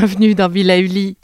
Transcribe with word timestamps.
Bienvenue 0.00 0.34
dans 0.34 0.48
Villa 0.48 0.78
Uli. 0.78 1.16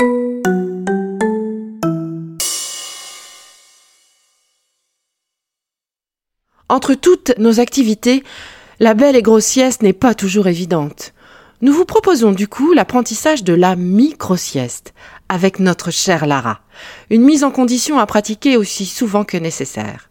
Entre 6.69 6.95
toutes 6.95 7.39
nos 7.39 7.61
activités, 7.61 8.25
la 8.81 8.95
belle 8.95 9.17
et 9.17 9.23
grosse 9.23 9.45
sieste 9.45 9.83
n'est 9.83 9.93
pas 9.93 10.15
toujours 10.15 10.47
évidente. 10.47 11.13
Nous 11.61 11.73
vous 11.73 11.85
proposons 11.85 12.33
du 12.33 12.49
coup 12.49 12.73
l'apprentissage 12.73 13.45
de 13.45 13.55
la 13.55 13.77
micro-sieste 13.77 14.93
avec 15.29 15.61
notre 15.61 15.91
chère 15.91 16.27
Lara, 16.27 16.61
une 17.11 17.23
mise 17.23 17.45
en 17.45 17.51
condition 17.51 17.99
à 17.99 18.07
pratiquer 18.07 18.57
aussi 18.57 18.87
souvent 18.87 19.25
que 19.25 19.37
nécessaire. 19.37 20.11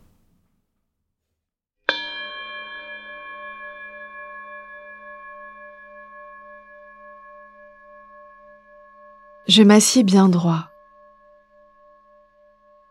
Je 9.47 9.61
m'assieds 9.61 10.03
bien 10.03 10.29
droit, 10.29 10.69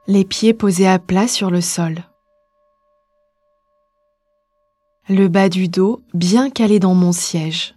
les 0.07 0.25
pieds 0.25 0.53
posés 0.53 0.89
à 0.89 0.99
plat 0.99 1.29
sur 1.29 1.51
le 1.51 1.61
sol, 1.61 1.97
le 5.15 5.29
bas 5.29 5.49
du 5.49 5.69
dos 5.69 6.03
bien 6.15 6.51
calé 6.51 6.79
dans 6.79 6.95
mon 6.95 7.13
siège, 7.13 7.75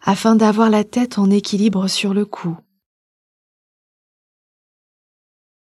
afin 0.00 0.36
d'avoir 0.36 0.70
la 0.70 0.84
tête 0.84 1.18
en 1.18 1.30
équilibre 1.30 1.88
sur 1.88 2.14
le 2.14 2.24
cou, 2.24 2.56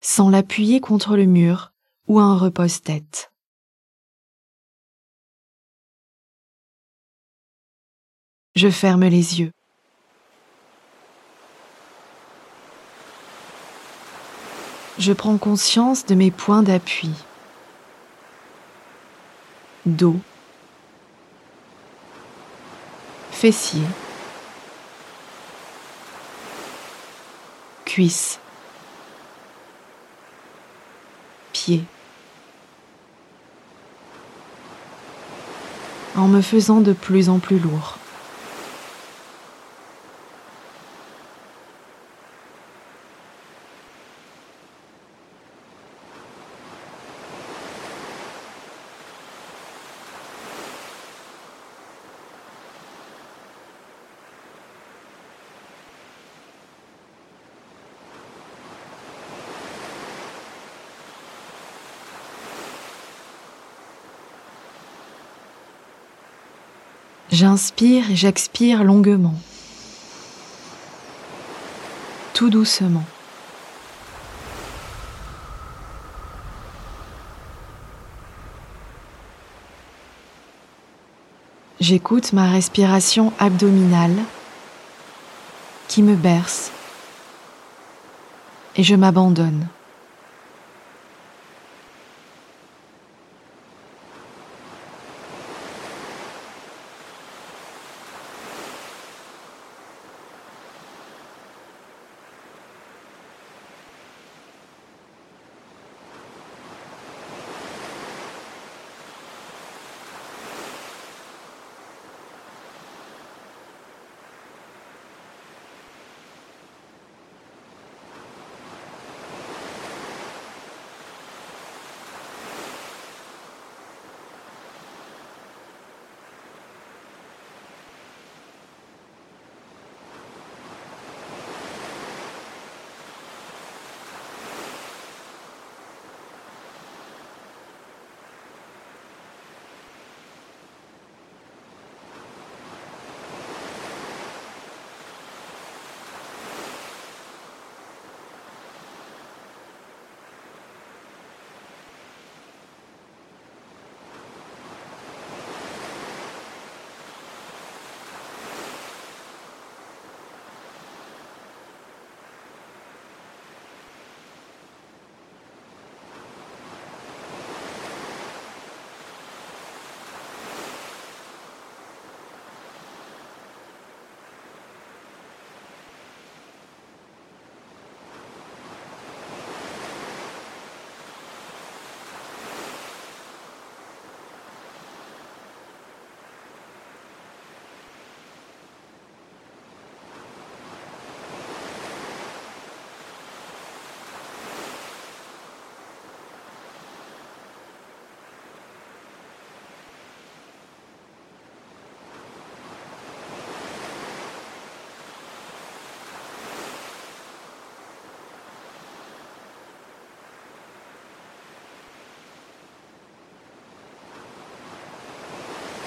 sans 0.01 0.31
l'appuyer 0.31 0.81
contre 0.81 1.17
le 1.17 1.27
mur 1.27 1.73
ou 2.09 2.21
un 2.21 2.37
repose-tête. 2.37 3.33
Je 8.55 8.71
ferme 8.71 9.05
les 9.05 9.41
yeux. 9.41 9.53
je 14.99 15.13
prends 15.13 15.37
conscience 15.39 16.07
de 16.07 16.15
mes 16.15 16.31
points 16.31 16.63
d'appui. 16.63 17.11
Dos, 19.87 20.17
fessier, 23.31 23.87
cuisse, 27.85 28.41
pied. 31.53 31.85
En 36.17 36.27
me 36.27 36.43
faisant 36.43 36.81
de 36.81 36.93
plus 36.93 37.29
en 37.29 37.39
plus 37.39 37.61
lourd. 37.61 37.96
J'inspire 67.39 68.11
et 68.13 68.17
j'expire 68.17 68.83
longuement, 68.83 69.35
tout 72.33 72.49
doucement. 72.49 73.05
J'écoute 81.79 82.33
ma 82.33 82.51
respiration 82.51 83.35
abdominale 83.39 84.17
qui 85.89 86.03
me 86.03 86.15
berce 86.15 86.71
et 88.77 88.83
je 88.83 88.95
m'abandonne. 88.95 89.69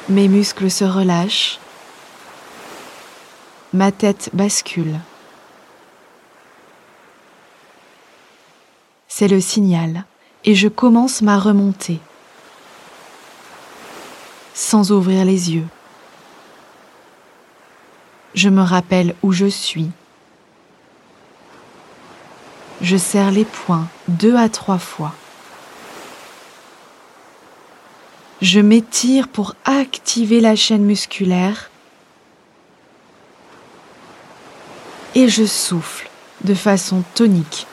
Mes 0.10 0.28
muscles 0.28 0.72
se 0.72 0.84
relâchent. 0.84 1.60
Ma 3.74 3.92
tête 3.92 4.32
bascule. 4.34 5.00
C'est 9.08 9.28
le 9.28 9.40
signal 9.40 10.06
et 10.46 10.56
je 10.56 10.68
commence 10.68 11.22
ma 11.22 11.38
remontée 11.38 12.00
sans 14.56 14.92
ouvrir 14.92 15.26
les 15.26 15.52
yeux. 15.52 15.68
Je 18.34 18.50
me 18.50 18.62
rappelle 18.62 19.16
où 19.22 19.32
je 19.32 19.46
suis. 19.46 19.92
Je 22.82 22.98
serre 22.98 23.32
les 23.32 23.46
poings 23.46 23.88
deux 24.08 24.36
à 24.36 24.50
trois 24.50 24.80
fois. 24.80 25.14
Je 28.42 28.62
m'étire 28.62 29.28
pour 29.28 29.56
activer 29.66 30.40
la 30.40 30.56
chaîne 30.56 30.84
musculaire 30.84 31.70
et 35.14 35.28
je 35.28 35.46
souffle 35.46 36.10
de 36.46 36.54
façon 36.54 37.04
tonique. 37.16 37.68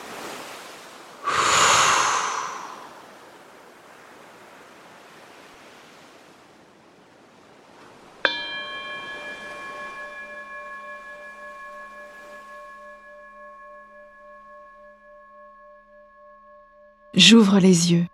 J'ouvre 17.13 17.59
les 17.59 17.93
yeux. 17.93 18.05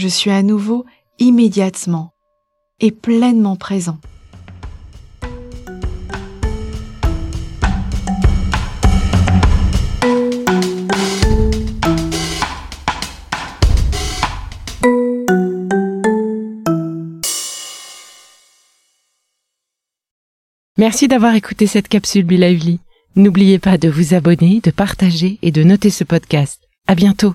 Je 0.00 0.08
suis 0.08 0.30
à 0.30 0.42
nouveau 0.42 0.86
immédiatement 1.18 2.14
et 2.80 2.90
pleinement 2.90 3.56
présent. 3.56 3.98
Merci 20.78 21.08
d'avoir 21.08 21.34
écouté 21.34 21.66
cette 21.66 21.88
capsule 21.88 22.24
Be 22.24 22.30
Lively. 22.30 22.80
N'oubliez 23.16 23.58
pas 23.58 23.76
de 23.76 23.90
vous 23.90 24.14
abonner, 24.14 24.62
de 24.64 24.70
partager 24.70 25.38
et 25.42 25.52
de 25.52 25.62
noter 25.62 25.90
ce 25.90 26.04
podcast. 26.04 26.62
À 26.86 26.94
bientôt. 26.94 27.34